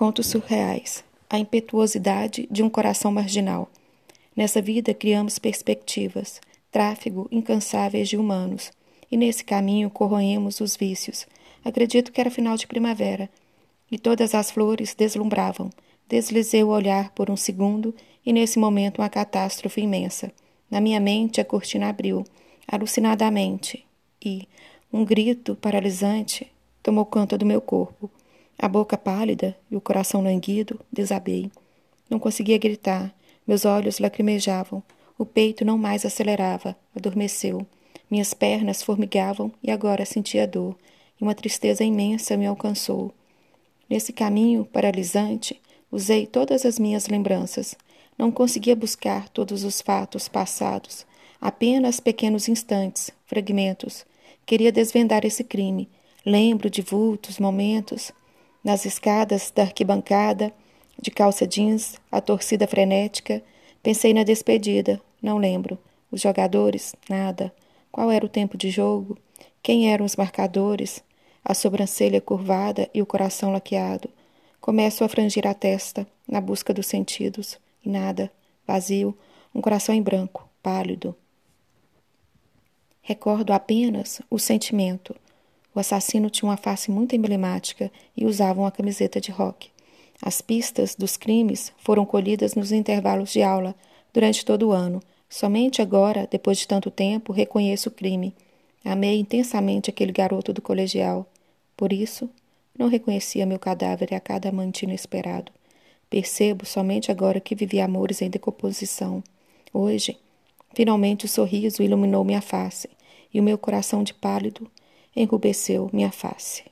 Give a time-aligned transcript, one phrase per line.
[0.00, 1.04] Contos surreais.
[1.28, 3.68] A impetuosidade de um coração marginal.
[4.34, 6.40] Nessa vida criamos perspectivas,
[6.72, 8.72] tráfego incansáveis de humanos,
[9.12, 11.26] e nesse caminho corroemos os vícios.
[11.62, 13.28] Acredito que era final de primavera,
[13.92, 15.68] e todas as flores deslumbravam.
[16.08, 17.94] Deslizei o olhar por um segundo,
[18.24, 20.32] e nesse momento uma catástrofe imensa.
[20.70, 22.24] Na minha mente a cortina abriu,
[22.66, 23.84] alucinadamente,
[24.24, 24.48] e
[24.90, 26.50] um grito paralisante
[26.82, 28.10] tomou conta do meu corpo.
[28.62, 31.50] A boca pálida e o coração languido, desabei.
[32.10, 33.10] Não conseguia gritar,
[33.46, 34.82] meus olhos lacrimejavam,
[35.16, 37.66] o peito não mais acelerava, adormeceu.
[38.10, 40.76] Minhas pernas formigavam e agora sentia dor,
[41.18, 43.14] e uma tristeza imensa me alcançou.
[43.88, 45.58] Nesse caminho paralisante,
[45.90, 47.74] usei todas as minhas lembranças.
[48.18, 51.06] Não conseguia buscar todos os fatos passados,
[51.40, 54.04] apenas pequenos instantes, fragmentos.
[54.44, 55.88] Queria desvendar esse crime.
[56.26, 58.12] Lembro de vultos, momentos,
[58.62, 60.52] nas escadas da arquibancada,
[61.00, 63.42] de calça jeans, a torcida frenética,
[63.82, 65.78] pensei na despedida, não lembro.
[66.10, 67.52] Os jogadores, nada.
[67.90, 69.16] Qual era o tempo de jogo?
[69.62, 71.02] Quem eram os marcadores?
[71.44, 74.10] A sobrancelha curvada e o coração laqueado.
[74.60, 78.30] Começo a frangir a testa, na busca dos sentidos, e nada.
[78.66, 79.16] Vazio,
[79.54, 81.16] um coração em branco, pálido.
[83.00, 85.16] Recordo apenas o sentimento
[85.74, 89.70] o assassino tinha uma face muito emblemática e usava uma camiseta de rock.
[90.20, 93.74] As pistas dos crimes foram colhidas nos intervalos de aula
[94.12, 95.00] durante todo o ano.
[95.28, 98.34] Somente agora, depois de tanto tempo, reconheço o crime.
[98.84, 101.26] Amei intensamente aquele garoto do colegial.
[101.76, 102.28] Por isso,
[102.78, 105.52] não reconhecia meu cadáver a cada amante inesperado.
[106.10, 109.22] Percebo somente agora que vivi amores em decomposição.
[109.72, 110.18] Hoje,
[110.74, 112.90] finalmente o sorriso iluminou minha face,
[113.32, 114.68] e o meu coração de pálido
[115.14, 116.64] enrubesceu minha face.